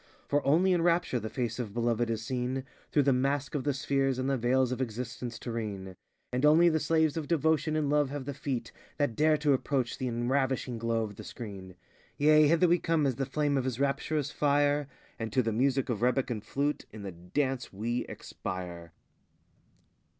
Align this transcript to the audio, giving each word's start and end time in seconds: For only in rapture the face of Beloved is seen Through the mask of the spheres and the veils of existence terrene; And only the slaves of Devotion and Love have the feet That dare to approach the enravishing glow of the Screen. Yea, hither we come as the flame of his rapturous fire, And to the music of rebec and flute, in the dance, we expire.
For 0.27 0.43
only 0.43 0.73
in 0.73 0.81
rapture 0.81 1.19
the 1.19 1.29
face 1.29 1.59
of 1.59 1.75
Beloved 1.75 2.09
is 2.09 2.23
seen 2.25 2.63
Through 2.91 3.03
the 3.03 3.13
mask 3.13 3.53
of 3.53 3.65
the 3.65 3.71
spheres 3.75 4.17
and 4.17 4.27
the 4.27 4.35
veils 4.35 4.71
of 4.71 4.81
existence 4.81 5.37
terrene; 5.37 5.95
And 6.33 6.43
only 6.43 6.69
the 6.69 6.79
slaves 6.79 7.17
of 7.17 7.27
Devotion 7.27 7.75
and 7.75 7.87
Love 7.87 8.09
have 8.09 8.25
the 8.25 8.33
feet 8.33 8.71
That 8.97 9.15
dare 9.15 9.37
to 9.37 9.53
approach 9.53 9.99
the 9.99 10.07
enravishing 10.07 10.79
glow 10.79 11.03
of 11.03 11.17
the 11.17 11.23
Screen. 11.23 11.75
Yea, 12.17 12.47
hither 12.47 12.67
we 12.67 12.79
come 12.79 13.05
as 13.05 13.17
the 13.17 13.27
flame 13.27 13.57
of 13.59 13.63
his 13.65 13.79
rapturous 13.79 14.31
fire, 14.31 14.87
And 15.19 15.31
to 15.33 15.43
the 15.43 15.53
music 15.53 15.87
of 15.87 16.01
rebec 16.01 16.31
and 16.31 16.43
flute, 16.43 16.87
in 16.91 17.03
the 17.03 17.11
dance, 17.11 17.71
we 17.71 18.05
expire. 18.05 18.93